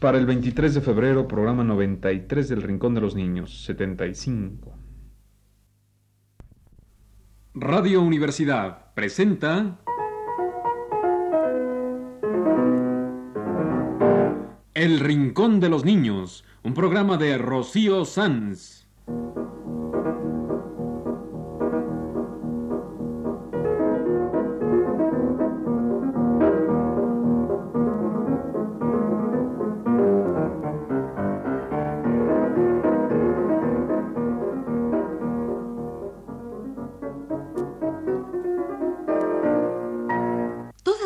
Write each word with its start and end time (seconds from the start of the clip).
Para 0.00 0.18
el 0.18 0.26
23 0.26 0.74
de 0.74 0.80
febrero, 0.80 1.26
programa 1.26 1.64
93 1.64 2.48
del 2.48 2.62
Rincón 2.62 2.94
de 2.94 3.00
los 3.00 3.16
Niños, 3.16 3.64
75. 3.64 4.72
Radio 7.54 8.00
Universidad 8.02 8.94
presenta 8.94 9.80
El 14.72 15.00
Rincón 15.00 15.58
de 15.58 15.68
los 15.68 15.84
Niños, 15.84 16.44
un 16.62 16.74
programa 16.74 17.16
de 17.16 17.36
Rocío 17.36 18.04
Sanz. 18.04 18.87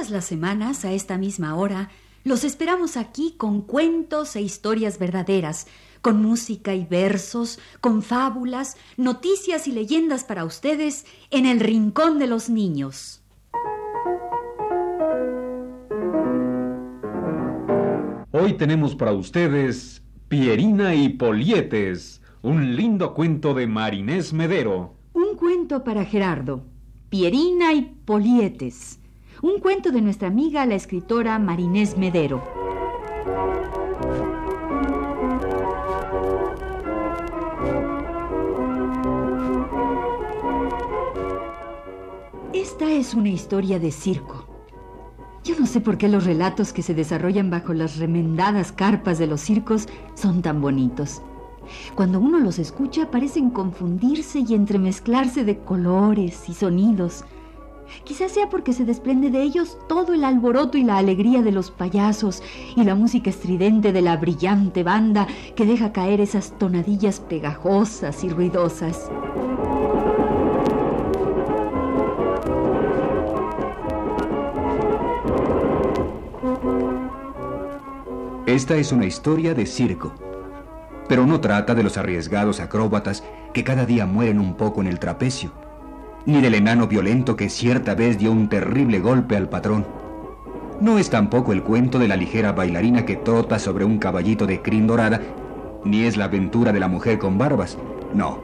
Todas 0.03 0.11
las 0.11 0.25
semanas, 0.25 0.85
a 0.85 0.91
esta 0.91 1.17
misma 1.17 1.55
hora, 1.55 1.89
los 2.25 2.43
esperamos 2.43 2.97
aquí 2.97 3.37
con 3.39 3.61
cuentos 3.63 4.35
e 4.35 4.43
historias 4.43 4.99
verdaderas, 4.99 5.69
con 6.01 6.21
música 6.21 6.75
y 6.75 6.85
versos, 6.85 7.61
con 7.81 8.03
fábulas, 8.03 8.77
noticias 8.97 9.69
y 9.69 9.71
leyendas 9.71 10.25
para 10.25 10.45
ustedes 10.45 11.07
en 11.31 11.47
el 11.47 11.61
Rincón 11.61 12.19
de 12.19 12.27
los 12.27 12.51
Niños. 12.51 13.23
Hoy 18.33 18.55
tenemos 18.55 18.97
para 18.97 19.13
ustedes 19.13 20.03
Pierina 20.27 20.97
y 20.97 21.11
Polietes, 21.11 22.23
un 22.43 22.75
lindo 22.75 23.15
cuento 23.15 23.55
de 23.55 23.69
Marinés 23.69 24.33
Medero. 24.33 24.97
Un 25.13 25.37
cuento 25.37 25.85
para 25.85 26.05
Gerardo, 26.05 26.65
Pierina 27.09 27.73
y 27.73 27.83
Polietes. 28.05 28.99
Un 29.43 29.59
cuento 29.59 29.91
de 29.91 30.01
nuestra 30.01 30.29
amiga 30.29 30.65
la 30.67 30.77
escritora 30.77 31.37
Marinés 31.41 31.99
Medero. 31.99 32.45
Esta 42.53 42.89
es 42.93 43.15
una 43.15 43.31
historia 43.31 43.81
de 43.81 43.91
circo. 43.91 44.47
Yo 45.43 45.59
no 45.59 45.67
sé 45.67 45.81
por 45.81 45.99
qué 45.99 46.09
los 46.09 46.25
relatos 46.25 46.73
que 46.73 46.85
se 46.85 46.95
desarrollan 46.95 47.51
bajo 47.51 47.75
las 47.75 47.97
remendadas 47.97 48.71
carpas 48.71 49.19
de 49.19 49.27
los 49.27 49.41
circos 49.41 49.89
son 50.15 50.41
tan 50.43 50.61
bonitos. 50.61 51.21
Cuando 51.97 52.21
uno 52.21 52.39
los 52.39 52.61
escucha 52.61 53.11
parecen 53.11 53.51
confundirse 53.51 54.45
y 54.47 54.55
entremezclarse 54.55 55.43
de 55.43 55.59
colores 55.59 56.49
y 56.49 56.55
sonidos. 56.55 57.25
Quizás 58.05 58.33
sea 58.33 58.49
porque 58.49 58.73
se 58.73 58.85
desprende 58.85 59.31
de 59.31 59.43
ellos 59.43 59.79
todo 59.89 60.15
el 60.15 60.25
alboroto 60.25 60.79
y 60.79 60.85
la 60.85 60.99
alegría 60.99 61.43
de 61.43 61.53
los 61.53 61.71
payasos 61.71 62.43
y 62.77 62.85
la 62.85 62.95
música 62.95 63.31
estridente 63.31 63.93
de 63.93 64.03
la 64.03 64.17
brillante 64.17 64.83
banda 64.83 65.27
que 65.55 65.67
deja 65.67 65.93
caer 65.93 66.21
esas 66.21 66.59
tonadillas 66.59 67.21
pegajosas 67.21 68.25
y 68.25 68.29
ruidosas. 68.29 69.11
Esta 78.47 78.77
es 78.77 78.93
una 78.93 79.07
historia 79.07 79.55
de 79.55 79.65
circo, 79.65 80.13
pero 81.09 81.25
no 81.27 81.41
trata 81.41 81.75
de 81.75 81.83
los 81.83 81.97
arriesgados 81.97 82.61
acróbatas 82.61 83.25
que 83.55 83.65
cada 83.65 83.87
día 83.87 84.05
mueren 84.05 84.39
un 84.39 84.57
poco 84.57 84.83
en 84.83 84.89
el 84.89 84.99
trapecio, 84.99 85.53
ni 86.27 86.41
del 86.41 86.55
enano 86.55 86.87
violento 86.87 87.37
que 87.37 87.49
cierta 87.49 87.95
vez 87.95 88.19
dio 88.19 88.31
un 88.31 88.49
terrible 88.49 89.01
golpe 89.01 89.37
al 89.37 89.49
patrón. 89.49 89.87
No 90.81 90.99
es 90.99 91.11
tampoco 91.11 91.53
el 91.53 91.63
cuento 91.63 91.99
de 91.99 92.09
la 92.09 92.17
ligera 92.17 92.53
bailarina 92.53 93.05
que 93.05 93.17
trota 93.17 93.59
sobre 93.59 93.85
un 93.85 93.99
caballito 93.99 94.47
de 94.47 94.63
crin 94.63 94.87
dorada, 94.87 95.21
ni 95.85 96.03
es 96.05 96.17
la 96.17 96.25
aventura 96.25 96.73
de 96.73 96.81
la 96.81 96.89
mujer 96.89 97.19
con 97.19 97.39
barbas. 97.39 97.79
No, 98.15 98.39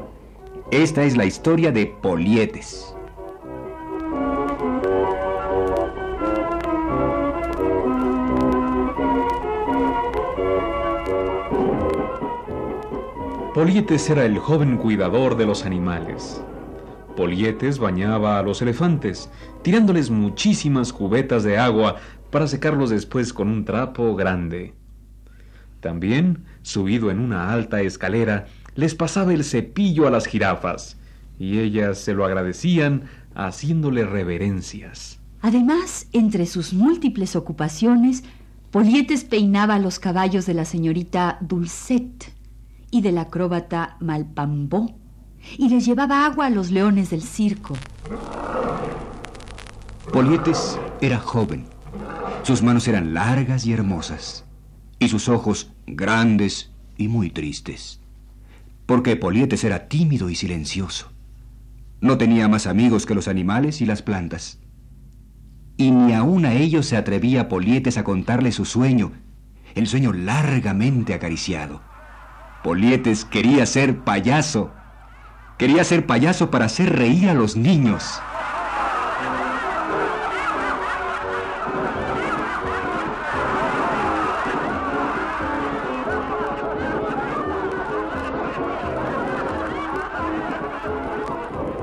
esta 0.71 1.05
es 1.05 1.17
la 1.17 1.25
historia 1.25 1.73
de 1.73 1.87
Polietes. 1.87 2.95
Polietes 13.55 14.09
era 14.09 14.25
el 14.25 14.39
joven 14.39 14.77
cuidador 14.77 15.37
de 15.37 15.47
los 15.47 15.65
animales. 15.65 16.41
Polietes 17.19 17.81
bañaba 17.81 18.39
a 18.39 18.45
los 18.45 18.63
elefantes, 18.63 19.29
tirándoles 19.63 20.09
muchísimas 20.09 20.93
cubetas 20.93 21.43
de 21.43 21.59
agua 21.59 21.97
para 22.31 22.47
secarlos 22.47 22.91
después 22.91 23.33
con 23.33 23.49
un 23.49 23.65
trapo 23.65 24.15
grande. 24.15 24.75
También, 25.81 26.45
subido 26.63 27.11
en 27.11 27.19
una 27.19 27.53
alta 27.53 27.81
escalera, 27.81 28.47
les 28.77 28.95
pasaba 28.95 29.35
el 29.35 29.43
cepillo 29.43 30.07
a 30.07 30.13
las 30.13 30.27
jirafas, 30.27 30.97
y 31.41 31.59
ellas 31.59 31.99
se 31.99 32.15
lo 32.15 32.25
agradecían 32.25 33.09
haciéndole 33.35 34.05
reverencias. 34.05 35.19
Además, 35.41 36.07
entre 36.13 36.47
sus 36.47 36.73
múltiples 36.73 37.35
ocupaciones, 37.35 38.23
Polietes 38.71 39.25
peinaba 39.25 39.81
los 39.81 39.99
caballos 39.99 40.47
de 40.47 40.55
la 40.55 40.65
señorita 40.65 41.39
Dulcet 41.41 42.33
y 42.93 43.01
del 43.01 43.19
acróbata 43.19 43.97
Malpambó, 43.99 44.95
y 45.57 45.69
les 45.69 45.87
llevaba 45.87 46.27
agua 46.27 46.47
a 46.47 46.51
los 46.51 46.71
leones 46.71 47.11
del 47.11 47.23
circo. 47.23 47.75
Polietes 50.13 50.79
era 51.01 51.19
joven. 51.19 51.67
Sus 52.43 52.63
manos 52.63 52.89
eran 52.89 53.15
largas 53.15 53.67
y 53.67 53.73
hermosas, 53.73 54.45
y 54.99 55.09
sus 55.09 55.29
ojos 55.29 55.73
grandes 55.87 56.73
y 56.97 57.09
muy 57.09 57.31
tristes, 57.31 58.01
porque 58.87 59.17
Polietes 59.17 59.65
era 59.65 59.89
tímido 59.89 60.31
y 60.31 60.35
silencioso. 60.35 61.13
No 62.01 62.17
tenía 62.17 62.49
más 62.49 62.67
amigos 62.67 63.07
que 63.07 63.15
los 63.15 63.29
animales 63.29 63.81
y 63.81 63.87
las 63.87 64.03
plantas. 64.03 64.61
Y 65.77 65.91
ni 65.91 66.13
aun 66.13 66.45
a 66.45 66.55
ellos 66.55 66.87
se 66.87 66.97
atrevía 66.97 67.49
Polietes 67.49 67.99
a 67.99 68.05
contarle 68.05 68.53
su 68.53 68.65
sueño, 68.65 69.13
el 69.75 69.87
sueño 69.87 70.13
largamente 70.13 71.15
acariciado. 71.15 71.83
Polietes 72.63 73.25
quería 73.25 73.67
ser 73.67 73.99
payaso. 74.05 74.73
Quería 75.59 75.83
ser 75.83 76.07
payaso 76.07 76.53
para 76.53 76.67
hacer 76.67 76.97
reír 76.97 77.29
a 77.29 77.35
los 77.35 77.57
niños. 77.57 78.05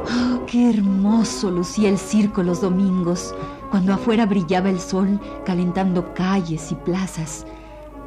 Oh, 0.09 0.45
qué 0.47 0.69
hermoso 0.69 1.51
lucía 1.51 1.89
el 1.89 1.97
circo 1.97 2.43
los 2.43 2.61
domingos, 2.61 3.35
cuando 3.71 3.93
afuera 3.93 4.25
brillaba 4.25 4.69
el 4.69 4.79
sol 4.79 5.19
calentando 5.45 6.13
calles 6.13 6.71
y 6.71 6.75
plazas. 6.75 7.45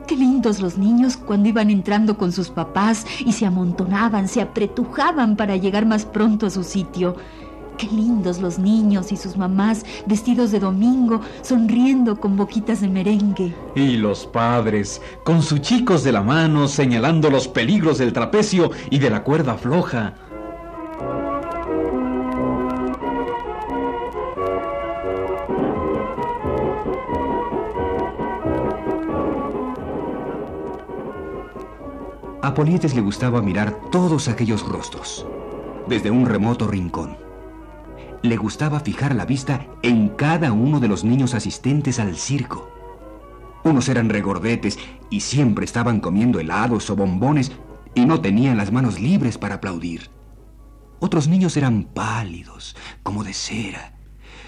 Qué 0.09 0.17
lindos 0.17 0.61
los 0.61 0.79
niños 0.79 1.19
cuando 1.19 1.51
iban 1.51 1.69
entrando 1.69 2.17
con 2.17 2.33
sus 2.33 2.49
papás 2.49 3.05
y 3.27 3.35
se 3.35 3.45
amontonaban, 3.45 4.27
se 4.27 4.41
apretujaban 4.41 5.37
para 5.37 5.57
llegar 5.57 5.85
más 5.85 6.07
pronto 6.07 6.47
a 6.47 6.51
su 6.51 6.65
sitio. 6.65 7.15
Qué 7.77 7.89
lindos 7.89 8.41
los 8.41 8.59
niños 8.59 9.13
y 9.13 9.19
sus 9.19 9.37
mamás 9.37 9.85
vestidos 10.07 10.51
de 10.51 10.61
domingo, 10.61 11.21
sonriendo 11.43 12.19
con 12.19 12.39
boquitas 12.39 12.81
de 12.81 12.89
merengue. 12.89 13.55
Y 13.75 13.99
los 13.99 14.25
padres, 14.25 15.03
con 15.25 15.43
sus 15.43 15.61
chicos 15.61 16.03
de 16.05 16.13
la 16.13 16.23
mano, 16.23 16.69
señalando 16.69 17.29
los 17.29 17.47
peligros 17.47 17.99
del 17.99 18.15
trapecio 18.15 18.71
y 18.89 19.01
de 19.01 19.11
la 19.11 19.23
cuerda 19.23 19.59
floja. 19.59 20.15
A 32.41 32.55
Polietes 32.55 32.95
le 32.95 33.01
gustaba 33.01 33.43
mirar 33.43 33.91
todos 33.91 34.29
aquellos 34.29 34.63
rostros, 34.63 35.27
desde 35.89 36.13
un 36.13 36.25
remoto 36.25 36.69
rincón. 36.69 37.17
Le 38.23 38.37
gustaba 38.37 38.79
fijar 38.79 39.17
la 39.17 39.25
vista 39.25 39.67
en 39.83 40.11
cada 40.11 40.53
uno 40.53 40.79
de 40.79 40.87
los 40.87 41.03
niños 41.03 41.35
asistentes 41.35 41.99
al 41.99 42.15
circo. 42.15 42.71
Unos 43.65 43.89
eran 43.89 44.09
regordetes 44.09 44.79
y 45.11 45.21
siempre 45.21 45.65
estaban 45.65 45.99
comiendo 45.99 46.39
helados 46.39 46.89
o 46.91 46.97
bombones 46.97 47.51
y 47.97 48.07
no 48.07 48.21
tenían 48.21 48.57
las 48.57 48.71
manos 48.71 49.01
libres 49.01 49.37
para 49.37 49.57
aplaudir. 49.57 50.09
Otros 51.01 51.27
niños 51.27 51.57
eran 51.57 51.83
pálidos, 51.83 52.77
como 53.03 53.25
de 53.25 53.33
cera, 53.33 53.95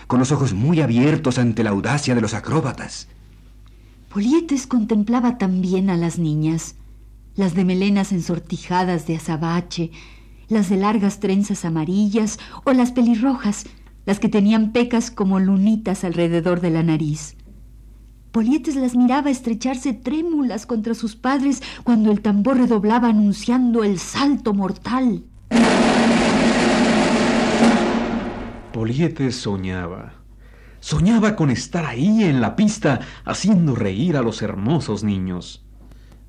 con 0.06 0.20
los 0.20 0.30
ojos 0.30 0.54
muy 0.54 0.80
abiertos 0.80 1.38
ante 1.38 1.64
la 1.64 1.70
audacia 1.70 2.14
de 2.14 2.20
los 2.20 2.34
acróbatas. 2.34 3.08
Polietes 4.08 4.68
contemplaba 4.68 5.38
también 5.38 5.90
a 5.90 5.96
las 5.96 6.18
niñas, 6.18 6.76
las 7.40 7.54
de 7.54 7.64
melenas 7.64 8.12
ensortijadas 8.12 9.06
de 9.06 9.16
azabache, 9.16 9.90
las 10.48 10.68
de 10.68 10.76
largas 10.76 11.20
trenzas 11.20 11.64
amarillas 11.64 12.38
o 12.64 12.72
las 12.72 12.92
pelirrojas, 12.92 13.64
las 14.04 14.20
que 14.20 14.28
tenían 14.28 14.72
pecas 14.72 15.10
como 15.10 15.40
lunitas 15.40 16.04
alrededor 16.04 16.60
de 16.60 16.68
la 16.68 16.82
nariz. 16.82 17.36
Polietes 18.30 18.76
las 18.76 18.94
miraba 18.94 19.30
estrecharse 19.30 19.94
trémulas 19.94 20.66
contra 20.66 20.94
sus 20.94 21.16
padres 21.16 21.62
cuando 21.82 22.12
el 22.12 22.20
tambor 22.20 22.58
redoblaba 22.58 23.08
anunciando 23.08 23.84
el 23.84 23.98
salto 23.98 24.52
mortal. 24.52 25.24
Polietes 28.70 29.34
soñaba. 29.36 30.12
Soñaba 30.80 31.36
con 31.36 31.50
estar 31.50 31.86
ahí 31.86 32.22
en 32.22 32.42
la 32.42 32.54
pista 32.54 33.00
haciendo 33.24 33.74
reír 33.74 34.18
a 34.18 34.22
los 34.22 34.42
hermosos 34.42 35.04
niños. 35.04 35.64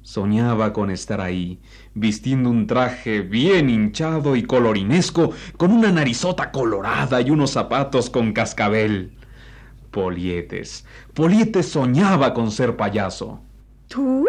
Soñaba 0.03 0.74
con 0.74 0.89
estar 0.89 1.21
ahí, 1.21 1.59
vistiendo 1.94 2.50
un 2.50 2.65
traje 2.65 3.21
bien 3.21 3.69
hinchado 3.69 4.36
y 4.36 4.44
colorinesco, 4.44 5.31
con 5.57 5.71
una 5.71 5.92
narizota 5.92 6.51
colorada 6.51 7.21
y 7.21 7.30
unos 7.30 7.51
zapatos 7.51 8.09
con 8.09 8.33
cascabel. 8.33 9.13
Polietes, 9.92 10.86
Polietes 11.13 11.69
soñaba 11.69 12.33
con 12.33 12.50
ser 12.50 12.75
payaso. 12.77 13.42
¿Tú? 13.88 14.25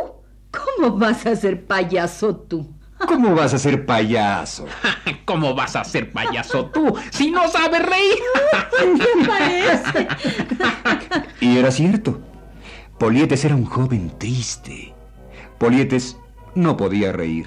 ¿Cómo 0.51 0.99
vas 0.99 1.25
a 1.25 1.37
ser 1.37 1.65
payaso 1.65 2.37
tú? 2.37 2.69
¿Cómo 3.07 3.35
vas 3.35 3.55
a 3.55 3.59
ser 3.59 3.87
payaso? 3.87 4.67
¿Cómo 5.25 5.55
vas 5.55 5.75
a 5.77 5.85
ser 5.85 6.13
payaso 6.13 6.67
tú 6.67 6.95
si 7.11 7.31
no 7.31 7.49
sabes 7.49 7.83
reír? 7.83 8.99
¿Qué 8.99 9.27
parece? 9.27 10.09
y 11.41 11.57
era 11.57 11.71
cierto. 11.71 12.21
Polietes 12.99 13.45
era 13.45 13.57
un 13.57 13.65
joven 13.65 14.13
triste. 14.19 14.95
Polietes 15.63 16.17
no 16.57 16.77
podía 16.77 17.13
reír. 17.13 17.47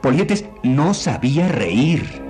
Polietes 0.00 0.46
no 0.62 0.94
sabía 0.94 1.46
reír. 1.46 2.22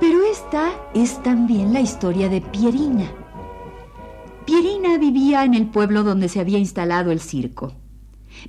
Pero 0.00 0.24
esta 0.24 0.72
es 0.92 1.22
también 1.22 1.72
la 1.72 1.80
historia 1.80 2.28
de 2.28 2.40
Pierina. 2.40 3.08
Pierina 4.46 4.98
vivía 4.98 5.44
en 5.44 5.54
el 5.54 5.68
pueblo 5.68 6.02
donde 6.02 6.28
se 6.28 6.40
había 6.40 6.58
instalado 6.58 7.12
el 7.12 7.20
circo. 7.20 7.72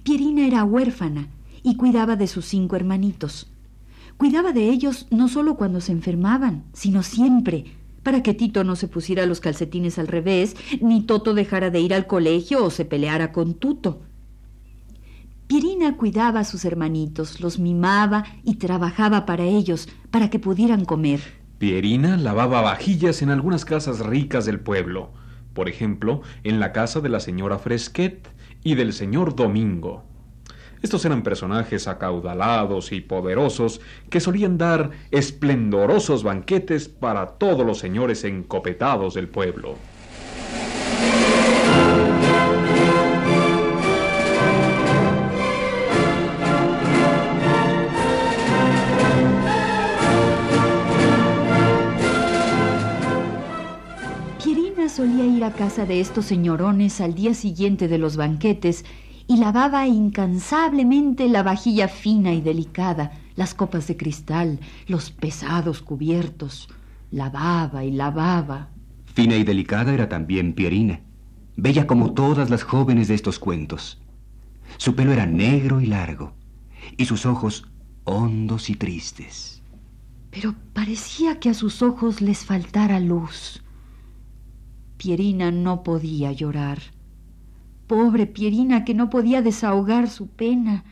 Pierina 0.01 0.47
era 0.47 0.63
huérfana 0.63 1.27
y 1.61 1.77
cuidaba 1.77 2.15
de 2.15 2.25
sus 2.25 2.45
cinco 2.45 2.75
hermanitos. 2.75 3.51
Cuidaba 4.19 4.51
de 4.51 4.69
ellos 4.69 5.07
no 5.11 5.29
solo 5.29 5.55
cuando 5.55 5.79
se 5.79 5.93
enfermaban, 5.93 6.65
sino 6.73 7.03
siempre, 7.03 7.77
para 8.03 8.21
que 8.21 8.33
Tito 8.33 8.65
no 8.65 8.75
se 8.75 8.89
pusiera 8.89 9.25
los 9.25 9.39
calcetines 9.39 9.97
al 9.97 10.07
revés, 10.07 10.57
ni 10.81 11.03
Toto 11.03 11.33
dejara 11.33 11.69
de 11.69 11.79
ir 11.79 11.93
al 11.93 12.05
colegio 12.05 12.65
o 12.65 12.69
se 12.69 12.83
peleara 12.83 13.31
con 13.31 13.53
Tuto. 13.53 14.01
Pierina 15.47 15.95
cuidaba 15.95 16.41
a 16.41 16.43
sus 16.43 16.65
hermanitos, 16.65 17.39
los 17.39 17.59
mimaba 17.59 18.25
y 18.43 18.55
trabajaba 18.55 19.25
para 19.25 19.45
ellos, 19.45 19.87
para 20.11 20.29
que 20.29 20.37
pudieran 20.37 20.83
comer. 20.83 21.21
Pierina 21.57 22.17
lavaba 22.17 22.59
vajillas 22.59 23.21
en 23.21 23.29
algunas 23.29 23.63
casas 23.63 24.01
ricas 24.01 24.45
del 24.45 24.59
pueblo, 24.59 25.13
por 25.53 25.69
ejemplo, 25.69 26.23
en 26.43 26.59
la 26.59 26.73
casa 26.73 26.99
de 26.99 27.07
la 27.07 27.21
señora 27.21 27.57
Fresquet 27.57 28.27
y 28.65 28.75
del 28.75 28.91
señor 28.91 29.33
Domingo. 29.37 30.08
Estos 30.81 31.03
eran 31.03 31.23
personajes 31.23 31.89
acaudalados 31.89 32.93
y 32.93 33.01
poderosos 33.01 33.81
que 34.09 34.21
solían 34.21 34.57
dar 34.57 34.91
esplendorosos 35.11 36.23
banquetes 36.23 36.87
para 36.87 37.27
todos 37.27 37.65
los 37.65 37.79
señores 37.79 38.23
encopetados 38.23 39.13
del 39.13 39.27
pueblo. 39.27 39.75
Pierina 54.41 54.87
solía 54.87 55.25
ir 55.25 55.43
a 55.43 55.51
casa 55.51 55.85
de 55.85 55.99
estos 55.99 56.23
señorones 56.25 57.01
al 57.01 57.15
día 57.15 57.33
siguiente 57.33 57.89
de 57.89 57.97
los 57.97 58.15
banquetes 58.15 58.85
y 59.29 59.37
lavaba 59.37 59.85
incansablemente 59.85 61.29
la 61.29 61.43
vajilla 61.43 61.87
fina 61.87 62.33
y 62.33 62.41
delicada, 62.41 63.11
las 63.35 63.53
copas 63.53 63.85
de 63.85 63.95
cristal, 63.95 64.59
los 64.87 65.11
pesados 65.11 65.83
cubiertos. 65.83 66.67
Lavaba 67.11 67.85
y 67.85 67.91
lavaba. 67.91 68.69
Fina 69.05 69.35
y 69.35 69.43
delicada 69.43 69.93
era 69.93 70.09
también 70.09 70.53
Pierina, 70.53 71.01
bella 71.55 71.85
como 71.85 72.13
todas 72.13 72.49
las 72.49 72.63
jóvenes 72.63 73.07
de 73.07 73.13
estos 73.13 73.37
cuentos. 73.37 74.01
Su 74.77 74.95
pelo 74.95 75.11
era 75.11 75.27
negro 75.27 75.79
y 75.79 75.85
largo, 75.85 76.33
y 76.97 77.05
sus 77.05 77.27
ojos 77.27 77.67
hondos 78.05 78.71
y 78.71 78.75
tristes. 78.77 79.61
Pero 80.31 80.55
parecía 80.73 81.39
que 81.39 81.49
a 81.49 81.53
sus 81.53 81.83
ojos 81.83 82.21
les 82.21 82.45
faltara 82.45 82.99
luz. 82.99 83.61
Pierina 84.97 85.51
no 85.51 85.83
podía 85.83 86.31
llorar. 86.31 86.79
Pobre 87.89 88.27
Pierina 88.27 88.85
que 88.85 88.93
no 88.93 89.09
podía 89.09 89.41
desahogar 89.41 90.11
su 90.11 90.27
pena. 90.27 90.83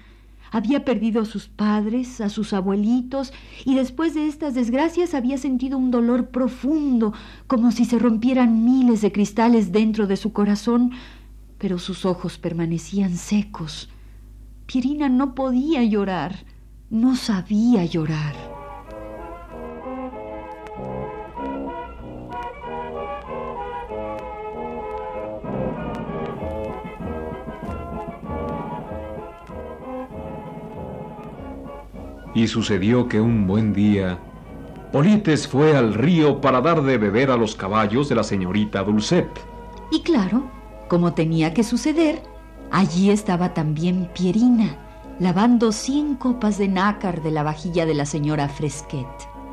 Había 0.52 0.84
perdido 0.84 1.22
a 1.22 1.26
sus 1.26 1.48
padres, 1.48 2.22
a 2.22 2.30
sus 2.30 2.54
abuelitos, 2.54 3.34
y 3.66 3.76
después 3.76 4.16
de 4.16 4.28
estas 4.28 4.56
desgracias 4.56 5.14
había 5.14 5.38
sentido 5.38 5.78
un 5.78 5.92
dolor 5.92 6.30
profundo, 6.30 7.14
como 7.46 7.72
si 7.72 7.86
se 7.86 8.00
rompieran 8.00 8.66
miles 8.66 9.02
de 9.02 9.12
cristales 9.12 9.72
dentro 9.72 10.08
de 10.08 10.18
su 10.18 10.34
corazón, 10.34 10.90
pero 11.60 11.78
sus 11.78 12.04
ojos 12.04 12.40
permanecían 12.40 13.16
secos. 13.16 13.90
Pierina 14.66 15.08
no 15.08 15.36
podía 15.36 15.84
llorar, 15.84 16.46
no 16.90 17.16
sabía 17.16 17.86
llorar. 17.86 18.57
Y 32.34 32.48
sucedió 32.48 33.08
que 33.08 33.20
un 33.20 33.48
buen 33.48 33.74
día, 33.74 34.20
Polietes 34.92 35.48
fue 35.48 35.76
al 35.76 35.94
río 35.94 36.40
para 36.40 36.62
dar 36.62 36.82
de 36.82 36.98
beber 36.98 37.30
a 37.32 37.38
los 37.38 37.56
caballos 37.56 38.08
de 38.10 38.16
la 38.16 38.24
señorita 38.24 38.84
Dulcet. 38.84 39.28
Y 39.92 40.02
claro, 40.02 40.50
como 40.88 41.14
tenía 41.14 41.54
que 41.54 41.64
suceder, 41.64 42.22
allí 42.72 43.10
estaba 43.10 43.54
también 43.54 44.10
Pierina, 44.14 44.78
lavando 45.20 45.72
cien 45.72 46.16
copas 46.16 46.58
de 46.58 46.68
nácar 46.68 47.22
de 47.22 47.32
la 47.32 47.44
vajilla 47.44 47.86
de 47.86 47.96
la 47.96 48.06
señora 48.06 48.48
Fresquet. 48.48 49.08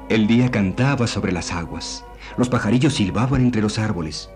El 0.09 0.27
día 0.27 0.51
cantaba 0.51 1.07
sobre 1.07 1.33
las 1.33 1.53
aguas, 1.53 2.05
los 2.37 2.49
pajarillos 2.49 2.95
silbaban 2.95 3.41
entre 3.41 3.63
los 3.63 3.79
árboles, 3.79 4.31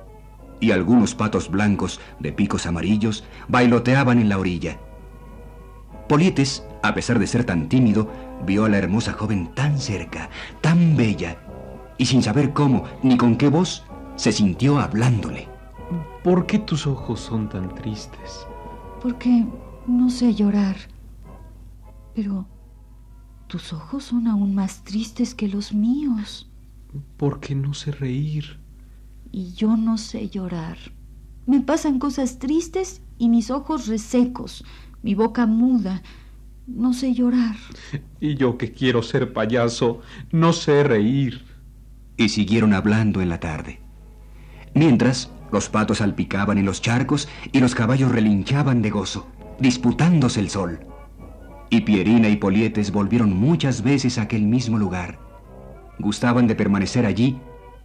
y 0.60 0.70
algunos 0.72 1.14
patos 1.14 1.50
blancos 1.50 2.00
de 2.18 2.32
picos 2.32 2.66
amarillos 2.66 3.24
bailoteaban 3.48 4.18
en 4.18 4.28
la 4.28 4.38
orilla. 4.38 4.78
Polietes, 6.08 6.64
a 6.82 6.94
pesar 6.94 7.18
de 7.18 7.26
ser 7.26 7.44
tan 7.44 7.68
tímido, 7.68 8.10
vio 8.46 8.64
a 8.64 8.68
la 8.68 8.78
hermosa 8.78 9.12
joven 9.12 9.52
tan 9.54 9.78
cerca, 9.78 10.30
tan 10.60 10.96
bella, 10.96 11.38
y 11.98 12.06
sin 12.06 12.22
saber 12.22 12.52
cómo 12.52 12.84
ni 13.02 13.16
con 13.16 13.36
qué 13.36 13.48
voz, 13.48 13.84
se 14.16 14.32
sintió 14.32 14.78
hablándole. 14.78 15.48
¿Por 16.22 16.46
qué 16.46 16.58
tus 16.58 16.86
ojos 16.86 17.20
son 17.20 17.48
tan 17.48 17.74
tristes? 17.74 18.46
Porque 19.00 19.46
no 19.86 20.10
sé 20.10 20.34
llorar. 20.34 20.76
Pero 22.14 22.46
tus 23.46 23.72
ojos 23.72 24.04
son 24.04 24.26
aún 24.26 24.54
más 24.54 24.84
tristes 24.84 25.34
que 25.34 25.48
los 25.48 25.72
míos. 25.72 26.50
Porque 27.16 27.54
no 27.54 27.74
sé 27.74 27.92
reír. 27.92 28.60
Y 29.30 29.52
yo 29.52 29.76
no 29.76 29.98
sé 29.98 30.28
llorar. 30.28 30.78
Me 31.46 31.60
pasan 31.60 31.98
cosas 31.98 32.38
tristes 32.38 33.02
y 33.16 33.28
mis 33.28 33.50
ojos 33.50 33.86
resecos, 33.86 34.64
mi 35.02 35.14
boca 35.14 35.46
muda. 35.46 36.02
No 36.68 36.92
sé 36.92 37.14
llorar. 37.14 37.56
Y 38.20 38.34
yo 38.34 38.58
que 38.58 38.72
quiero 38.72 39.02
ser 39.02 39.32
payaso, 39.32 40.02
no 40.30 40.52
sé 40.52 40.84
reír. 40.84 41.46
Y 42.18 42.28
siguieron 42.28 42.74
hablando 42.74 43.22
en 43.22 43.30
la 43.30 43.40
tarde. 43.40 43.80
Mientras, 44.74 45.32
los 45.50 45.70
patos 45.70 45.98
salpicaban 45.98 46.58
en 46.58 46.66
los 46.66 46.82
charcos 46.82 47.26
y 47.52 47.60
los 47.60 47.74
caballos 47.74 48.12
relinchaban 48.12 48.82
de 48.82 48.90
gozo, 48.90 49.26
disputándose 49.58 50.40
el 50.40 50.50
sol. 50.50 50.80
Y 51.70 51.80
Pierina 51.80 52.28
y 52.28 52.36
Polietes 52.36 52.92
volvieron 52.92 53.34
muchas 53.34 53.82
veces 53.82 54.18
a 54.18 54.22
aquel 54.22 54.42
mismo 54.42 54.78
lugar. 54.78 55.18
Gustaban 55.98 56.46
de 56.46 56.54
permanecer 56.54 57.06
allí 57.06 57.38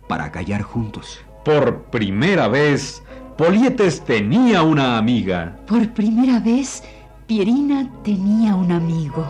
para 0.09 0.31
callar 0.31 0.61
juntos. 0.61 1.21
Por 1.45 1.83
primera 1.85 2.49
vez, 2.49 3.01
Polietes 3.37 4.03
tenía 4.03 4.61
una 4.61 4.97
amiga. 4.97 5.57
Por 5.67 5.93
primera 5.93 6.39
vez, 6.39 6.83
Pierina 7.27 7.89
tenía 8.03 8.53
un 8.53 8.69
amigo. 8.69 9.25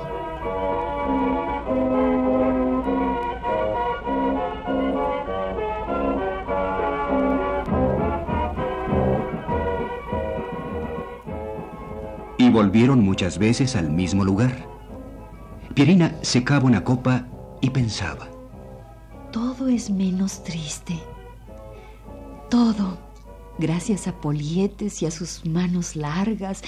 Y 12.39 12.49
volvieron 12.49 13.03
muchas 13.03 13.37
veces 13.37 13.75
al 13.75 13.91
mismo 13.91 14.23
lugar. 14.25 14.67
Pierina 15.75 16.15
secaba 16.23 16.65
una 16.65 16.83
copa 16.83 17.27
y 17.61 17.69
pensaba. 17.69 18.27
Todo 19.31 19.67
es 19.67 19.91
menos 19.91 20.43
triste. 20.43 20.99
Todo, 22.49 22.97
gracias 23.59 24.07
a 24.07 24.19
Polietes 24.19 25.01
y 25.03 25.05
a 25.05 25.11
sus 25.11 25.45
manos 25.45 25.95
largas, 25.95 26.63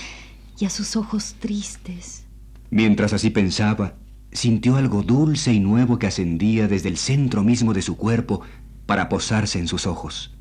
y 0.59 0.65
a 0.65 0.69
sus 0.69 0.95
ojos 0.95 1.35
tristes. 1.39 2.25
Mientras 2.69 3.13
así 3.13 3.29
pensaba, 3.29 3.95
sintió 4.31 4.75
algo 4.75 5.03
dulce 5.03 5.53
y 5.53 5.59
nuevo 5.59 5.99
que 5.99 6.07
ascendía 6.07 6.67
desde 6.67 6.89
el 6.89 6.97
centro 6.97 7.43
mismo 7.43 7.73
de 7.73 7.81
su 7.81 7.97
cuerpo 7.97 8.41
para 8.85 9.09
posarse 9.09 9.59
en 9.59 9.67
sus 9.67 9.87
ojos. 9.87 10.35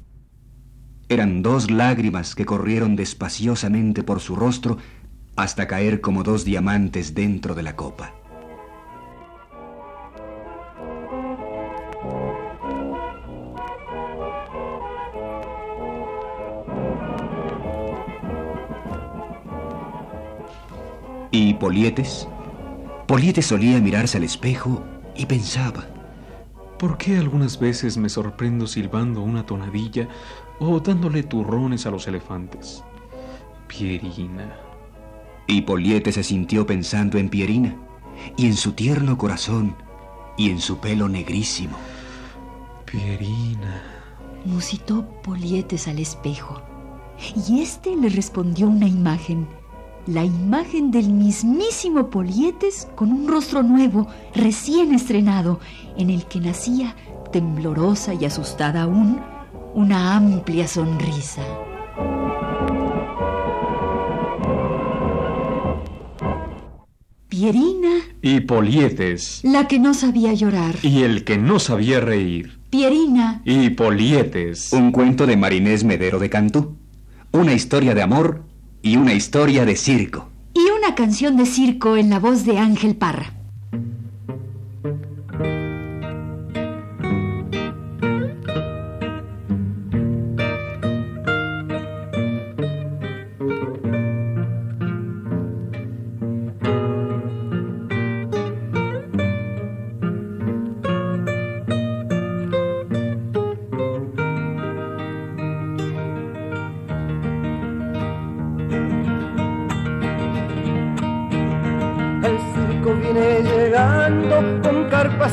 Eran 1.09 1.43
dos 1.43 1.71
lágrimas 1.71 2.35
que 2.35 2.47
corrieron 2.47 2.97
despaciosamente 2.97 4.03
por 4.03 4.21
su 4.21 4.37
rostro 4.37 4.79
hasta 5.37 5.67
caer 5.67 6.01
como 6.01 6.23
dos 6.23 6.45
diamantes 6.45 7.15
dentro 7.15 7.55
de 7.55 7.63
la 7.63 7.77
copa. 7.77 8.15
¿Y 21.55 21.57
Polietes? 21.57 22.27
Polietes 23.07 23.47
solía 23.47 23.81
mirarse 23.81 24.17
al 24.17 24.25
espejo 24.25 24.83
y 25.15 25.25
pensaba. 25.27 25.87
¿Por 26.81 26.99
qué 26.99 27.17
algunas 27.17 27.61
veces 27.61 27.97
me 27.97 28.09
sorprendo 28.09 28.67
silbando 28.67 29.23
una 29.23 29.47
tonadilla 29.47 30.09
o 30.59 30.81
dándole 30.81 31.23
turrones 31.23 31.87
a 31.87 31.93
los 31.93 32.09
elefantes? 32.09 32.83
Pierina. 33.69 34.53
Y 35.47 35.61
Poliete 35.61 36.11
se 36.11 36.25
sintió 36.25 36.67
pensando 36.67 37.19
en 37.19 37.29
Pierina, 37.29 37.77
y 38.37 38.47
en 38.47 38.57
su 38.57 38.73
tierno 38.73 39.17
corazón, 39.17 39.77
y 40.37 40.51
en 40.51 40.59
su 40.59 40.79
pelo 40.79 41.09
negrísimo. 41.09 41.77
Pierina. 42.85 43.81
Musitó 44.45 45.07
Polietes 45.23 45.87
al 45.87 46.01
espejo, 46.01 46.61
y 47.49 47.61
éste 47.61 47.95
le 47.95 48.09
respondió 48.09 48.67
una 48.67 48.89
imagen 48.89 49.47
la 50.07 50.25
imagen 50.25 50.91
del 50.91 51.09
mismísimo 51.11 52.11
Polietes 52.11 52.89
con 52.95 53.11
un 53.11 53.29
rostro 53.29 53.63
nuevo, 53.63 54.07
recién 54.35 54.95
estrenado, 54.95 55.61
en 55.97 56.11
el 56.11 56.27
que 56.27 56.41
nacía, 56.41 56.95
temblorosa 57.33 58.15
y 58.15 58.25
asustada 58.25 58.83
aún, 58.83 59.21
una 59.75 60.17
amplia 60.17 60.69
sonrisa. 60.69 61.43
Pierina. 67.29 67.99
Y 68.23 68.41
Polietes. 68.41 69.41
La 69.43 69.67
que 69.67 69.81
no 69.81 69.93
sabía 69.93 70.33
llorar. 70.35 70.77
Y 70.83 71.03
el 71.03 71.25
que 71.25 71.37
no 71.37 71.59
sabía 71.59 71.99
reír. 71.99 72.61
Pierina. 72.71 73.43
Y 73.45 73.71
Polietes. 73.71 74.73
Un 74.73 74.93
cuento 74.93 75.27
de 75.27 75.37
Marinés 75.37 75.83
Medero 75.83 76.21
de 76.21 76.31
Cantú. 76.31 76.77
Una 77.33 77.53
historia 77.53 77.95
de 77.95 78.03
amor 78.03 78.45
y 78.85 78.99
una 78.99 79.15
historia 79.15 79.65
de 79.65 79.77
circo. 79.77 80.29
Y 80.53 80.71
una 80.79 80.95
canción 80.95 81.39
de 81.39 81.47
circo 81.47 81.97
en 81.97 82.11
la 82.11 82.19
voz 82.19 82.45
de 82.45 82.59
Ángel 82.59 82.95
Parra. 82.95 83.33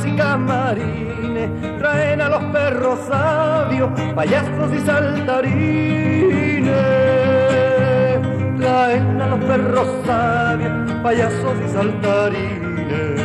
Y 0.06 0.16
camarines, 0.16 1.50
traen 1.78 2.22
a 2.22 2.30
los 2.30 2.44
perros 2.46 2.98
sabios, 3.10 3.90
payasos 4.16 4.74
y 4.74 4.80
saltarines. 4.86 6.72
Traen 8.58 9.22
a 9.22 9.28
los 9.28 9.44
perros 9.44 9.88
sabios, 10.06 10.72
payasos 11.04 11.54
y 11.66 11.70
saltarines. 11.74 13.22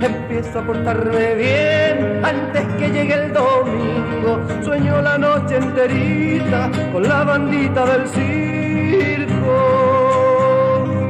Empiezo 0.00 0.58
a 0.58 0.66
portarme 0.66 1.34
bien 1.34 2.22
antes 2.22 2.66
que 2.78 2.90
llegue 2.90 3.14
el 3.14 3.32
domingo. 3.32 4.38
Sueño 4.62 5.00
la 5.00 5.16
noche 5.16 5.56
enterita 5.56 6.70
con 6.92 7.08
la 7.08 7.24
bandita 7.24 7.86
del 7.86 8.06
circo 8.08 9.22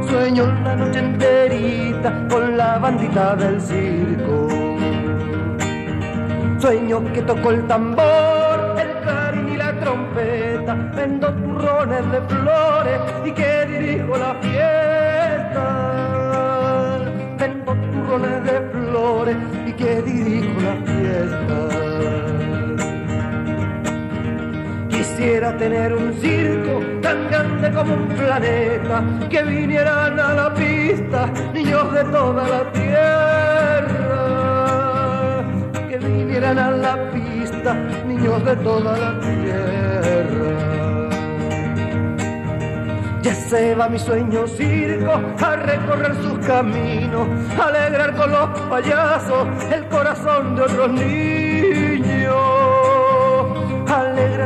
sueño 0.09 0.47
la 0.63 0.77
noche 0.77 1.01
enterita 1.01 1.42
con 2.11 2.57
la 2.57 2.79
bandita 2.79 3.37
del 3.37 3.61
circo. 3.61 4.49
Sueño 6.59 7.13
que 7.13 7.23
toco 7.23 7.51
el 7.51 7.67
tambor, 7.69 8.77
el 8.81 8.91
clarín 9.03 9.49
y 9.51 9.57
la 9.57 9.79
trompeta, 9.79 10.75
vendo 10.97 11.33
turrones 11.33 12.11
de 12.11 12.21
flores 12.23 13.01
y 13.25 13.31
que 13.33 13.67
dirijo 13.67 14.17
la 14.17 14.35
fiesta. 14.41 15.65
Vendo 17.39 17.73
turrones 17.75 18.45
de 18.45 18.61
flores 18.73 19.37
y 19.67 19.73
que 19.73 20.03
dirijo 20.03 20.61
la 20.61 20.75
fiesta. 20.91 21.69
Quisiera 24.89 25.57
tener 25.57 25.95
un 25.95 26.13
circo 26.15 26.81
como 27.71 27.95
un 27.95 28.09
planeta, 28.09 29.05
que 29.31 29.43
vinieran 29.45 30.19
a 30.19 30.35
la 30.35 30.53
pista 30.55 31.31
niños 31.53 31.93
de 31.93 32.05
toda 32.05 32.49
la 32.49 32.73
tierra. 32.73 34.25
Que 35.89 35.99
vinieran 35.99 36.59
a 36.59 36.71
la 36.73 37.11
pista 37.13 37.75
niños 38.07 38.45
de 38.45 38.57
toda 38.57 38.97
la 38.97 39.21
tierra. 39.21 41.09
Ya 43.23 43.35
se 43.35 43.75
va 43.77 43.89
mi 43.89 43.99
sueño 43.99 44.49
circo 44.49 45.13
a 45.41 45.57
recorrer 45.57 46.17
sus 46.17 46.39
caminos, 46.45 47.29
alegrar 47.61 48.17
con 48.17 48.33
los 48.33 48.49
payasos 48.69 49.47
el 49.73 49.87
corazón 49.87 50.57
de 50.57 50.63
otros 50.63 50.91
niños 50.91 52.62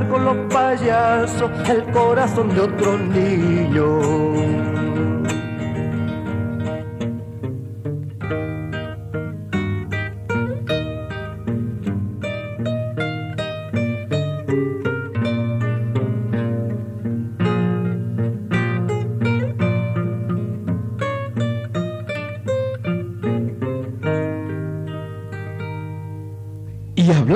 con 0.05 0.25
los 0.25 0.37
payasos 0.53 1.51
el 1.69 1.85
corazón 1.93 2.55
de 2.55 2.61
otro 2.61 2.99
niño. 2.99 4.36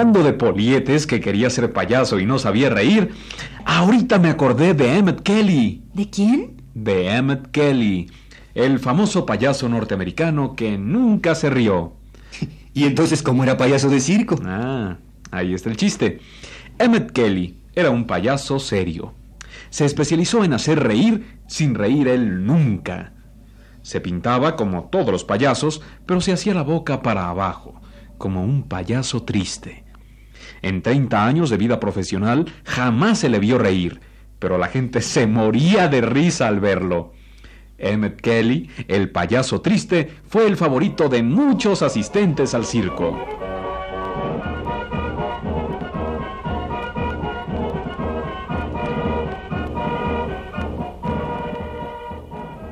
Hablando 0.00 0.22
de 0.22 0.32
Polietes, 0.32 1.06
que 1.06 1.20
quería 1.20 1.50
ser 1.50 1.74
payaso 1.74 2.18
y 2.18 2.24
no 2.24 2.38
sabía 2.38 2.70
reír, 2.70 3.10
ahorita 3.66 4.18
me 4.18 4.30
acordé 4.30 4.72
de 4.72 4.96
Emmett 4.96 5.20
Kelly. 5.20 5.82
¿De 5.92 6.08
quién? 6.08 6.62
De 6.72 7.10
Emmett 7.10 7.50
Kelly, 7.50 8.10
el 8.54 8.78
famoso 8.78 9.26
payaso 9.26 9.68
norteamericano 9.68 10.56
que 10.56 10.78
nunca 10.78 11.34
se 11.34 11.50
rió. 11.50 11.92
¿Y 12.72 12.84
entonces 12.84 13.22
cómo 13.22 13.44
era 13.44 13.58
payaso 13.58 13.90
de 13.90 14.00
circo? 14.00 14.40
Ah, 14.46 14.96
ahí 15.32 15.52
está 15.52 15.68
el 15.68 15.76
chiste. 15.76 16.20
Emmett 16.78 17.10
Kelly 17.10 17.58
era 17.74 17.90
un 17.90 18.06
payaso 18.06 18.58
serio. 18.58 19.12
Se 19.68 19.84
especializó 19.84 20.44
en 20.44 20.54
hacer 20.54 20.82
reír 20.82 21.40
sin 21.46 21.74
reír 21.74 22.08
él 22.08 22.46
nunca. 22.46 23.12
Se 23.82 24.00
pintaba 24.00 24.56
como 24.56 24.84
todos 24.84 25.12
los 25.12 25.24
payasos, 25.24 25.82
pero 26.06 26.22
se 26.22 26.32
hacía 26.32 26.54
la 26.54 26.62
boca 26.62 27.02
para 27.02 27.28
abajo 27.28 27.82
como 28.16 28.44
un 28.44 28.62
payaso 28.64 29.22
triste. 29.22 29.89
En 30.62 30.82
30 30.82 31.26
años 31.26 31.50
de 31.50 31.56
vida 31.56 31.80
profesional 31.80 32.52
jamás 32.64 33.18
se 33.18 33.28
le 33.28 33.38
vio 33.38 33.58
reír, 33.58 34.00
pero 34.38 34.58
la 34.58 34.68
gente 34.68 35.00
se 35.00 35.26
moría 35.26 35.88
de 35.88 36.00
risa 36.00 36.48
al 36.48 36.60
verlo. 36.60 37.12
Emmett 37.78 38.20
Kelly, 38.20 38.68
el 38.88 39.10
payaso 39.10 39.62
triste, 39.62 40.10
fue 40.28 40.46
el 40.46 40.56
favorito 40.56 41.08
de 41.08 41.22
muchos 41.22 41.82
asistentes 41.82 42.54
al 42.54 42.66
circo. 42.66 43.18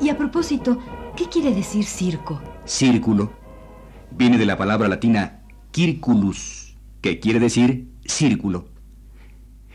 Y 0.01 0.11
a 0.11 0.17
propósito, 0.17 0.79
¿qué 1.17 1.25
quiere 1.27 1.55
decir 1.55 1.85
circo? 1.85 2.41
Círculo 2.65 3.33
viene 4.19 4.37
de 4.37 4.47
la 4.47 4.59
palabra 4.59 4.89
latina 4.89 5.41
circulus, 5.73 6.68
que 7.01 7.21
quiere 7.21 7.41
decir 7.41 7.89
círculo. 8.05 8.69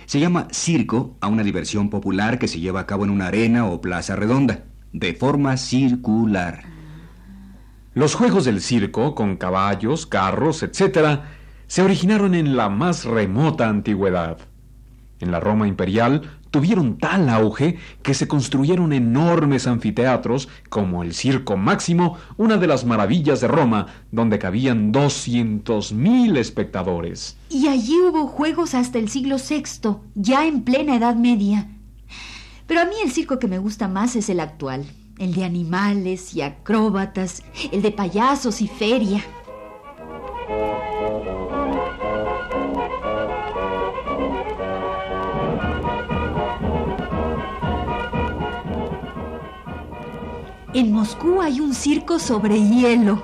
Se 0.05 0.19
llama 0.19 0.47
circo 0.51 1.17
a 1.21 1.27
una 1.27 1.43
diversión 1.43 1.89
popular 1.89 2.39
que 2.39 2.47
se 2.47 2.59
lleva 2.59 2.81
a 2.81 2.85
cabo 2.85 3.05
en 3.05 3.09
una 3.09 3.27
arena 3.27 3.65
o 3.65 3.81
plaza 3.81 4.15
redonda, 4.15 4.65
de 4.91 5.13
forma 5.13 5.57
circular. 5.57 6.63
Los 7.93 8.15
juegos 8.15 8.45
del 8.45 8.61
circo, 8.61 9.15
con 9.15 9.37
caballos, 9.37 10.05
carros, 10.05 10.63
etc., 10.63 11.21
se 11.67 11.81
originaron 11.81 12.35
en 12.35 12.55
la 12.55 12.69
más 12.69 13.05
remota 13.05 13.69
antigüedad. 13.69 14.37
En 15.23 15.31
la 15.31 15.39
Roma 15.39 15.69
imperial 15.69 16.21
tuvieron 16.51 16.97
tal 16.97 17.29
auge 17.29 17.77
que 18.01 18.13
se 18.13 18.27
construyeron 18.27 18.91
enormes 18.91 19.67
anfiteatros 19.67 20.49
como 20.67 21.01
el 21.01 21.13
Circo 21.13 21.55
Máximo, 21.55 22.17
una 22.35 22.57
de 22.57 22.67
las 22.67 22.83
maravillas 22.83 23.39
de 23.39 23.47
Roma, 23.47 23.87
donde 24.11 24.37
cabían 24.37 24.91
200.000 24.91 26.37
espectadores. 26.37 27.37
Y 27.49 27.69
allí 27.69 27.97
hubo 28.01 28.27
juegos 28.27 28.75
hasta 28.75 28.99
el 28.99 29.07
siglo 29.07 29.37
VI, 29.37 29.95
ya 30.13 30.45
en 30.45 30.63
plena 30.63 30.97
Edad 30.97 31.15
Media. 31.15 31.69
Pero 32.67 32.81
a 32.81 32.85
mí 32.85 32.95
el 33.01 33.11
circo 33.11 33.39
que 33.39 33.47
me 33.47 33.59
gusta 33.59 33.87
más 33.87 34.17
es 34.17 34.27
el 34.27 34.41
actual, 34.41 34.85
el 35.19 35.33
de 35.33 35.45
animales 35.45 36.33
y 36.35 36.41
acróbatas, 36.41 37.43
el 37.71 37.81
de 37.81 37.91
payasos 37.91 38.61
y 38.61 38.67
feria. 38.67 39.23
En 50.73 50.91
Moscú 50.91 51.39
hay 51.39 51.59
un 51.59 51.75
circo 51.75 52.17
sobre 52.17 52.59
hielo. 52.59 53.21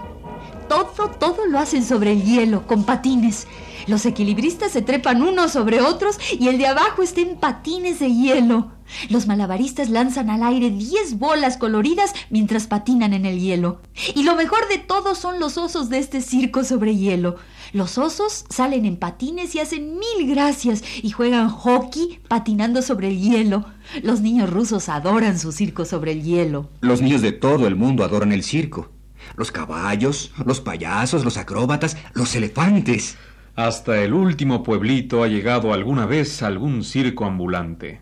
Todo, 0.68 1.10
todo 1.10 1.48
lo 1.48 1.58
hacen 1.58 1.84
sobre 1.84 2.12
el 2.12 2.24
hielo, 2.24 2.68
con 2.68 2.84
patines. 2.84 3.48
Los 3.88 4.06
equilibristas 4.06 4.72
se 4.72 4.84
trepan 4.84 5.24
unos 5.24 5.53
sobre 5.53 5.82
otros 5.82 6.20
y 6.39 6.48
el 6.48 6.60
de 6.60 6.68
abajo 6.68 7.01
está 7.01 7.22
en 7.22 7.38
patines 7.38 8.00
de 8.00 8.13
hielo. 8.13 8.72
Los 9.10 9.25
malabaristas 9.25 9.89
lanzan 9.89 10.29
al 10.29 10.44
aire 10.44 10.70
10 10.70 11.18
bolas 11.18 11.58
coloridas 11.58 12.13
mientras 12.29 12.68
patinan 12.68 13.13
en 13.13 13.25
el 13.25 13.39
hielo. 13.39 13.82
Y 14.13 14.24
lo 14.24 14.36
mejor 14.36 14.68
de 14.68 14.77
todo 14.77 15.15
son 15.15 15.39
los 15.39 15.58
osos 15.58 15.89
de 15.89 15.98
este 15.98 16.22
circo 16.22 16.63
sobre 16.63 16.96
hielo. 16.96 17.38
Los 17.72 18.00
osos 18.00 18.46
salen 18.50 18.86
en 18.86 18.98
patines 18.98 19.54
y 19.54 19.60
hacen 19.60 20.00
mil 20.00 20.28
gracias 20.28 20.84
y 21.04 21.12
juegan 21.12 21.50
hockey 21.50 22.20
patinando 22.28 22.82
sobre 22.82 23.10
el 23.10 23.20
hielo. 23.20 23.66
Los 24.02 24.22
niños 24.22 24.50
rusos 24.50 24.90
adoran 24.90 25.38
su 25.38 25.52
circo 25.52 25.86
sobre 25.86 26.14
el 26.14 26.24
hielo. 26.24 26.70
Los 26.82 27.02
niños 27.02 27.22
de 27.22 27.32
todo 27.32 27.68
el 27.68 27.76
mundo 27.76 28.04
adoran 28.04 28.32
el 28.32 28.44
circo. 28.44 28.92
Los 29.36 29.52
caballos, 29.52 30.32
los 30.46 30.62
payasos, 30.62 31.24
los 31.24 31.38
acróbatas, 31.38 31.96
los 32.14 32.36
elefantes. 32.36 33.18
Hasta 33.56 34.02
el 34.02 34.14
último 34.14 34.64
pueblito 34.64 35.22
ha 35.22 35.28
llegado 35.28 35.72
alguna 35.72 36.08
vez 36.08 36.42
algún 36.42 36.84
circo 36.84 37.26
ambulante. 37.26 38.02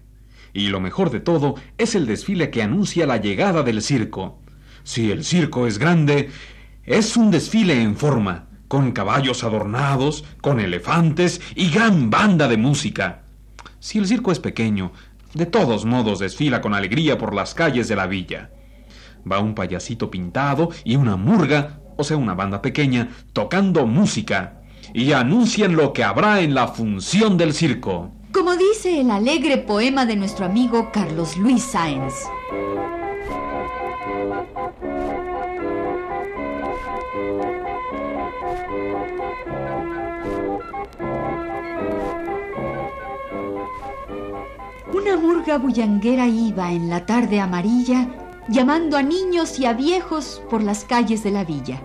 Y 0.53 0.69
lo 0.69 0.79
mejor 0.79 1.09
de 1.09 1.19
todo 1.19 1.55
es 1.77 1.93
el 1.93 2.05
desfile 2.05 2.51
que 2.51 2.63
anuncia 2.63 3.05
la 3.05 3.17
llegada 3.17 3.63
del 3.63 3.81
circo. 3.81 4.39
Si 4.83 5.11
el 5.11 5.25
circo 5.25 5.67
es 5.67 5.77
grande, 5.77 6.29
es 6.85 7.17
un 7.17 7.31
desfile 7.31 7.81
en 7.81 7.97
forma 7.97 8.46
con 8.67 8.91
caballos 8.91 9.43
adornados, 9.43 10.23
con 10.41 10.59
elefantes 10.59 11.41
y 11.55 11.69
gran 11.69 12.09
banda 12.09 12.47
de 12.47 12.57
música. 12.57 13.23
Si 13.79 13.97
el 13.97 14.07
circo 14.07 14.31
es 14.31 14.39
pequeño, 14.39 14.91
de 15.33 15.45
todos 15.45 15.85
modos 15.85 16.19
desfila 16.19 16.61
con 16.61 16.73
alegría 16.73 17.17
por 17.17 17.33
las 17.33 17.53
calles 17.53 17.87
de 17.87 17.95
la 17.95 18.07
villa. 18.07 18.49
Va 19.29 19.39
un 19.39 19.55
payasito 19.55 20.09
pintado 20.09 20.69
y 20.83 20.95
una 20.95 21.15
murga, 21.15 21.79
o 21.97 22.03
sea, 22.03 22.17
una 22.17 22.33
banda 22.33 22.61
pequeña, 22.61 23.09
tocando 23.33 23.85
música, 23.85 24.61
y 24.93 25.11
anuncian 25.11 25.75
lo 25.75 25.93
que 25.93 26.03
habrá 26.03 26.41
en 26.41 26.53
la 26.53 26.67
función 26.67 27.37
del 27.37 27.53
circo. 27.53 28.11
Como 28.31 28.55
dice 28.55 29.01
el 29.01 29.11
alegre 29.11 29.57
poema 29.57 30.05
de 30.05 30.15
nuestro 30.15 30.45
amigo 30.45 30.89
Carlos 30.91 31.37
Luis 31.37 31.63
Sáenz. 31.63 32.13
Una 45.07 45.15
murga 45.21 45.57
bullanguera 45.57 46.27
iba 46.27 46.69
en 46.73 46.89
la 46.89 47.05
tarde 47.05 47.39
amarilla 47.39 48.09
llamando 48.49 48.97
a 48.97 49.01
niños 49.01 49.57
y 49.57 49.65
a 49.65 49.71
viejos 49.71 50.41
por 50.49 50.61
las 50.61 50.83
calles 50.83 51.23
de 51.23 51.31
la 51.31 51.45
villa. 51.45 51.81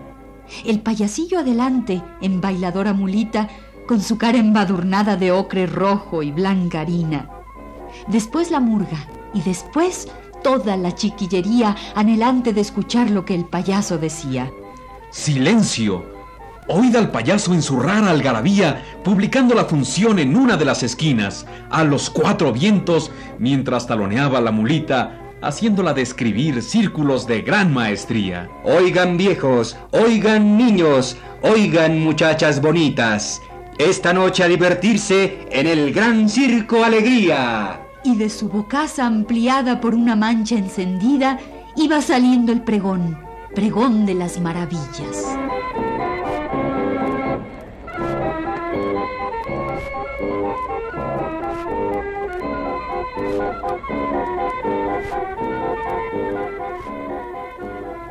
El 0.65 0.81
payasillo 0.81 1.39
adelante, 1.39 2.03
en 2.19 2.41
bailadora 2.41 2.91
mulita, 2.91 3.47
con 3.87 4.01
su 4.01 4.17
cara 4.17 4.39
embadurnada 4.39 5.15
de 5.15 5.31
ocre 5.31 5.67
rojo 5.67 6.21
y 6.21 6.33
blanca 6.33 6.81
harina. 6.81 7.29
Después 8.07 8.51
la 8.51 8.59
murga 8.59 9.07
y 9.33 9.41
después 9.41 10.09
toda 10.43 10.75
la 10.75 10.93
chiquillería 10.93 11.77
anhelante 11.95 12.51
de 12.51 12.59
escuchar 12.59 13.09
lo 13.09 13.23
que 13.23 13.35
el 13.35 13.45
payaso 13.45 13.97
decía. 13.97 14.51
¡Silencio! 15.11 16.12
Oíd 16.67 16.95
al 16.95 17.11
payaso 17.11 17.53
en 17.53 17.61
su 17.61 17.79
rara 17.79 18.09
algarabía, 18.09 18.83
publicando 19.03 19.53
la 19.53 19.65
función 19.65 20.17
en 20.19 20.37
una 20.37 20.55
de 20.55 20.65
las 20.65 20.81
esquinas, 20.81 21.45
a 21.69 21.83
los 21.83 22.09
cuatro 22.09 22.53
vientos, 22.53 23.11
mientras 23.37 23.85
taloneaba 23.85 24.39
la 24.39 24.51
mulita, 24.51 25.19
haciéndola 25.41 25.93
describir 25.93 26.61
círculos 26.61 27.27
de 27.27 27.41
gran 27.41 27.73
maestría. 27.73 28.49
Oigan 28.63 29.17
viejos, 29.17 29.77
oigan 29.91 30.57
niños, 30.57 31.17
oigan 31.41 31.99
muchachas 31.99 32.61
bonitas. 32.61 33.41
Esta 33.77 34.13
noche 34.13 34.43
a 34.43 34.47
divertirse 34.47 35.45
en 35.51 35.67
el 35.67 35.93
gran 35.93 36.29
circo 36.29 36.83
Alegría. 36.83 37.81
Y 38.05 38.15
de 38.15 38.29
su 38.29 38.47
bocaza 38.47 39.05
ampliada 39.05 39.81
por 39.81 39.95
una 39.95 40.15
mancha 40.15 40.55
encendida 40.55 41.39
iba 41.75 42.01
saliendo 42.01 42.51
el 42.51 42.61
pregón, 42.61 43.17
pregón 43.53 44.05
de 44.05 44.13
las 44.13 44.39
maravillas. 44.39 45.25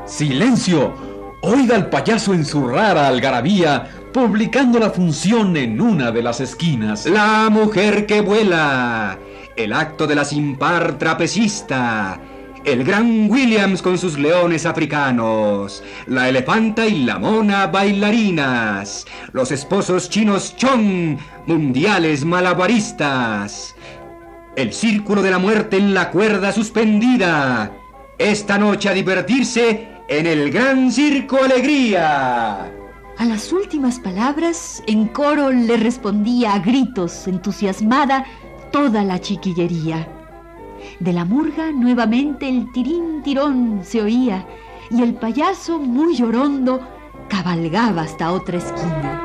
¡Silencio! 0.07 0.95
Oiga 1.41 1.75
al 1.75 1.91
payaso 1.91 2.35
en 2.35 2.45
su 2.45 2.69
rara 2.69 3.09
algarabía, 3.09 3.89
publicando 4.13 4.79
la 4.79 4.91
función 4.91 5.57
en 5.57 5.81
una 5.81 6.13
de 6.13 6.23
las 6.23 6.41
esquinas. 6.41 7.07
La 7.07 7.49
mujer 7.51 8.07
que 8.07 8.21
vuela. 8.21 9.19
El 9.57 9.73
acto 9.73 10.07
de 10.07 10.15
la 10.15 10.25
simpar 10.25 10.99
trapecista. 10.99 12.21
El 12.65 12.85
gran 12.85 13.29
Williams 13.29 13.83
con 13.83 13.99
sus 13.99 14.17
leones 14.17 14.67
africanos. 14.67 15.83
La 16.07 16.29
elefanta 16.29 16.87
y 16.87 17.05
la 17.05 17.19
mona 17.19 17.67
bailarinas. 17.67 19.05
Los 19.33 19.51
esposos 19.51 20.09
chinos 20.09 20.55
Chong, 20.57 21.19
mundiales 21.47 22.25
malabaristas. 22.25 23.75
El 24.55 24.73
círculo 24.73 25.23
de 25.23 25.33
la 25.33 25.39
muerte 25.39 25.77
en 25.77 25.93
la 25.93 26.11
cuerda 26.13 26.53
suspendida. 26.53 27.73
Esta 28.17 28.59
noche 28.59 28.89
a 28.89 28.93
divertirse 28.93 29.89
en 30.07 30.27
el 30.27 30.53
Gran 30.53 30.93
Circo 30.93 31.43
Alegría. 31.43 32.71
A 33.19 33.25
las 33.25 33.53
últimas 33.53 33.99
palabras, 33.99 34.85
en 34.87 35.09
coro 35.09 35.51
le 35.51 35.77
respondía 35.79 36.55
a 36.55 36.61
gritos, 36.61 37.27
entusiasmada, 37.27 38.25
toda 38.71 39.03
la 39.03 39.21
chiquillería. 39.21 40.22
De 41.03 41.13
la 41.13 41.25
murga 41.25 41.73
nuevamente 41.73 42.49
el 42.49 42.71
tirín 42.71 43.23
tirón 43.25 43.81
se 43.83 44.01
oía 44.03 44.47
y 44.89 45.03
el 45.03 45.15
payaso, 45.15 45.81
muy 45.81 46.15
llorondo, 46.15 46.81
cabalgaba 47.29 48.03
hasta 48.03 48.31
otra 48.31 48.59
esquina. 48.59 49.21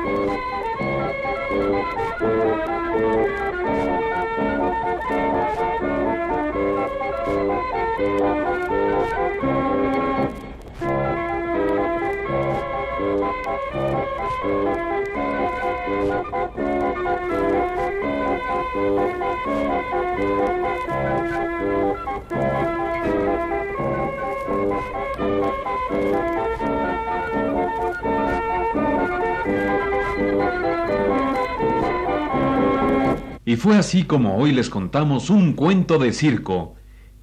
Y 33.48 33.56
fue 33.56 33.78
así 33.78 34.04
como 34.04 34.36
hoy 34.36 34.52
les 34.52 34.68
contamos 34.68 35.30
un 35.30 35.54
cuento 35.54 35.98
de 35.98 36.12
circo, 36.12 36.74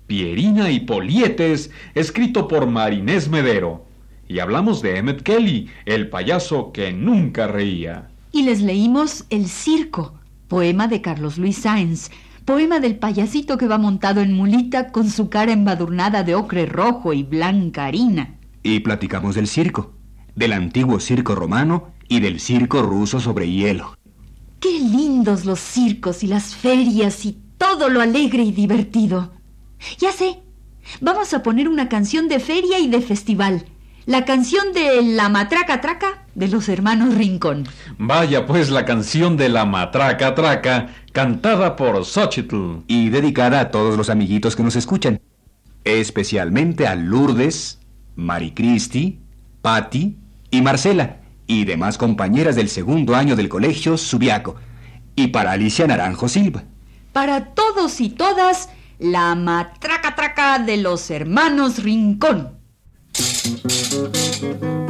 Pierina 0.07 0.71
y 0.71 0.79
Polietes, 0.79 1.69
escrito 1.93 2.47
por 2.47 2.65
Marinés 2.65 3.29
Medero. 3.29 3.85
Y 4.27 4.39
hablamos 4.39 4.81
de 4.81 4.97
Emmett 4.97 5.21
Kelly, 5.21 5.69
el 5.85 6.09
payaso 6.09 6.71
que 6.71 6.91
nunca 6.91 7.45
reía. 7.45 8.09
Y 8.31 8.41
les 8.41 8.63
leímos 8.63 9.25
El 9.29 9.45
Circo, 9.45 10.15
poema 10.47 10.87
de 10.87 11.01
Carlos 11.01 11.37
Luis 11.37 11.57
Sáenz, 11.57 12.09
poema 12.45 12.79
del 12.79 12.97
payasito 12.97 13.57
que 13.57 13.67
va 13.67 13.77
montado 13.77 14.21
en 14.21 14.33
mulita 14.33 14.91
con 14.91 15.09
su 15.09 15.29
cara 15.29 15.51
embadurnada 15.51 16.23
de 16.23 16.35
ocre 16.35 16.65
rojo 16.65 17.13
y 17.13 17.23
blanca 17.23 17.85
harina. 17.85 18.35
Y 18.63 18.79
platicamos 18.81 19.35
del 19.35 19.47
circo, 19.47 19.93
del 20.35 20.53
antiguo 20.53 20.99
circo 20.99 21.35
romano 21.35 21.91
y 22.07 22.19
del 22.19 22.39
circo 22.39 22.81
ruso 22.81 23.19
sobre 23.19 23.49
hielo. 23.49 23.97
Qué 24.59 24.79
lindos 24.79 25.45
los 25.45 25.59
circos 25.59 26.23
y 26.23 26.27
las 26.27 26.55
ferias 26.55 27.25
y 27.25 27.37
todo 27.57 27.89
lo 27.89 28.01
alegre 28.01 28.43
y 28.43 28.51
divertido. 28.51 29.33
Ya 29.99 30.11
sé, 30.11 30.41
vamos 31.01 31.33
a 31.33 31.43
poner 31.43 31.67
una 31.67 31.89
canción 31.89 32.27
de 32.27 32.39
feria 32.39 32.79
y 32.79 32.87
de 32.87 33.01
festival. 33.01 33.65
La 34.05 34.23
canción 34.23 34.71
de 34.71 35.01
La 35.01 35.29
Matraca 35.29 35.81
Traca 35.81 36.25
de 36.35 36.47
los 36.47 36.69
hermanos 36.69 37.15
Rincón. 37.15 37.67
Vaya 37.97 38.45
pues 38.45 38.69
la 38.69 38.85
canción 38.85 39.35
de 39.35 39.49
La 39.49 39.65
Matraca 39.65 40.35
Traca, 40.35 40.89
cantada 41.11 41.75
por 41.75 42.05
Xochitl. 42.05 42.83
Y 42.85 43.09
dedicada 43.09 43.59
a 43.59 43.71
todos 43.71 43.97
los 43.97 44.11
amiguitos 44.11 44.55
que 44.55 44.61
nos 44.61 44.75
escuchan. 44.75 45.19
Especialmente 45.85 46.85
a 46.85 46.93
Lourdes, 46.93 47.79
Maricristi, 48.15 49.21
Patti 49.63 50.19
y 50.51 50.61
Marcela 50.61 51.17
y 51.47 51.65
demás 51.65 51.97
compañeras 51.97 52.55
del 52.55 52.69
segundo 52.69 53.15
año 53.15 53.35
del 53.35 53.49
colegio 53.49 53.97
Subiaco. 53.97 54.55
Y 55.15 55.27
para 55.27 55.53
Alicia 55.53 55.87
Naranjo 55.87 56.29
Silva. 56.29 56.63
Para 57.11 57.55
todos 57.55 57.99
y 58.01 58.09
todas, 58.09 58.69
la 58.99 59.33
matraca 59.33 60.13
traca 60.13 60.59
de 60.59 60.77
los 60.77 61.09
hermanos 61.09 61.81
Rincón. 61.81 62.64
thank 63.17 64.61
you 64.63 64.84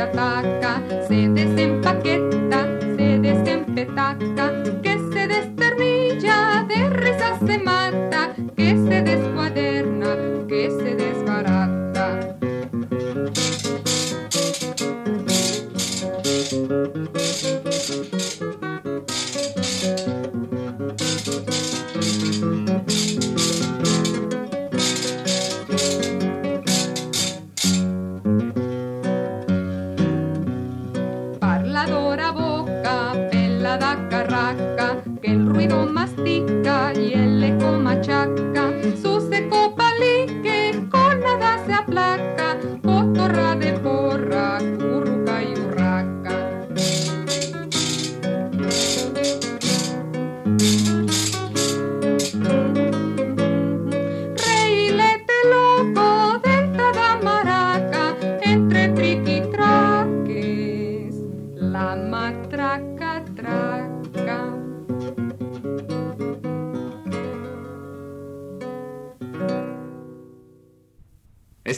ataca, 0.00 0.82
se 1.06 1.28
desempaqueta, 1.28 1.53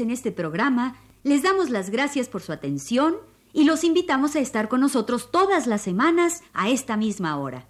En 0.00 0.10
este 0.10 0.32
programa 0.32 0.96
les 1.22 1.42
damos 1.42 1.70
las 1.70 1.90
gracias 1.90 2.28
por 2.28 2.42
su 2.42 2.52
atención 2.52 3.16
y 3.52 3.64
los 3.64 3.84
invitamos 3.84 4.36
a 4.36 4.40
estar 4.40 4.68
con 4.68 4.80
nosotros 4.80 5.30
todas 5.30 5.66
las 5.66 5.80
semanas 5.82 6.42
a 6.52 6.68
esta 6.68 6.96
misma 6.96 7.38
hora. 7.38 7.66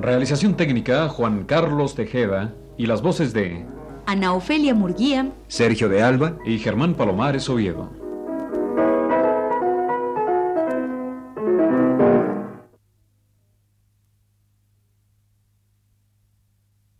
Realización 0.00 0.56
técnica 0.56 1.08
Juan 1.08 1.44
Carlos 1.44 1.94
Tejeda 1.94 2.54
y 2.76 2.86
las 2.86 3.02
voces 3.02 3.32
de 3.32 3.64
Ana 4.06 4.32
Ofelia 4.34 4.74
Murguía, 4.74 5.32
Sergio 5.48 5.88
de 5.88 6.02
Alba 6.02 6.38
y 6.44 6.58
Germán 6.58 6.94
Palomares 6.94 7.48
Oviedo. 7.48 8.01